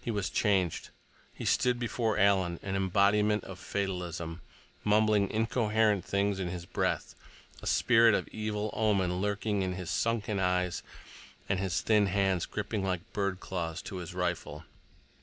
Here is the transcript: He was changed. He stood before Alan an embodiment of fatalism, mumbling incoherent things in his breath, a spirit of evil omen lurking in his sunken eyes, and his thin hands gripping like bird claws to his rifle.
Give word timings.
He 0.00 0.10
was 0.10 0.30
changed. 0.30 0.88
He 1.34 1.44
stood 1.44 1.78
before 1.78 2.16
Alan 2.16 2.58
an 2.62 2.76
embodiment 2.76 3.44
of 3.44 3.58
fatalism, 3.58 4.40
mumbling 4.84 5.30
incoherent 5.30 6.02
things 6.02 6.40
in 6.40 6.48
his 6.48 6.64
breath, 6.64 7.14
a 7.60 7.66
spirit 7.66 8.14
of 8.14 8.26
evil 8.28 8.70
omen 8.72 9.20
lurking 9.20 9.60
in 9.60 9.74
his 9.74 9.90
sunken 9.90 10.40
eyes, 10.40 10.82
and 11.46 11.58
his 11.60 11.82
thin 11.82 12.06
hands 12.06 12.46
gripping 12.46 12.82
like 12.84 13.12
bird 13.12 13.38
claws 13.38 13.82
to 13.82 13.96
his 13.96 14.14
rifle. 14.14 14.64